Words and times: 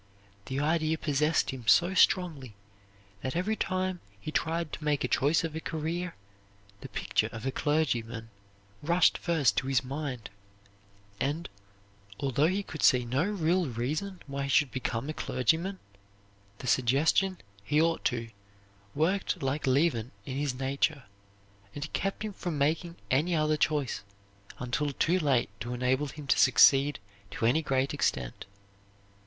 The 0.47 0.59
idea 0.59 0.97
possessed 0.97 1.51
him 1.51 1.67
so 1.67 1.93
strongly 1.93 2.55
that 3.21 3.35
every 3.35 3.55
time 3.55 3.99
he 4.19 4.31
tried 4.31 4.73
to 4.73 4.83
make 4.83 5.03
a 5.03 5.07
choice 5.07 5.43
of 5.43 5.55
a 5.55 5.59
career 5.59 6.15
the 6.79 6.89
picture 6.89 7.29
of 7.31 7.45
a 7.45 7.51
clergyman 7.51 8.31
rushed 8.81 9.15
first 9.19 9.57
to 9.57 9.67
his 9.67 9.83
mind, 9.83 10.31
and, 11.19 11.47
although 12.19 12.47
he 12.47 12.63
could 12.63 12.81
see 12.81 13.05
no 13.05 13.23
real 13.25 13.67
reason 13.67 14.23
why 14.25 14.41
he 14.41 14.49
should 14.49 14.71
become 14.71 15.07
a 15.07 15.13
clergyman, 15.13 15.77
the 16.57 16.65
suggestion 16.65 17.33
that 17.35 17.45
he 17.63 17.79
ought 17.79 18.03
to 18.05 18.31
worked 18.95 19.43
like 19.43 19.67
leaven 19.67 20.11
in 20.25 20.35
his 20.35 20.55
nature 20.55 21.03
and 21.75 21.93
kept 21.93 22.23
him 22.25 22.33
from 22.33 22.57
making 22.57 22.95
any 23.11 23.35
other 23.35 23.55
choice 23.55 24.01
until 24.57 24.93
too 24.93 25.19
late 25.19 25.49
to 25.59 25.75
enable 25.75 26.07
him 26.07 26.25
to 26.25 26.39
succeed 26.39 26.97
to 27.29 27.45
any 27.45 27.61
great 27.61 27.93
extent. 27.93 28.45